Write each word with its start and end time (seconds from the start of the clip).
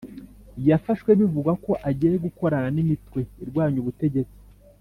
yafashwe 0.69 1.11
bivugwa 1.19 1.51
ko 1.63 1.71
agiye 1.89 2.15
gukorana 2.25 2.69
n’imitwe 2.75 3.19
irwanya 3.43 3.77
ubutegetsi 3.79 4.37